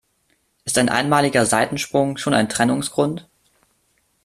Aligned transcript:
Ist 0.65 0.79
ein 0.79 0.89
einmaliger 0.89 1.45
Seitensprung 1.45 2.17
schon 2.17 2.33
ein 2.33 2.49
Trennungsgrund? 2.49 3.27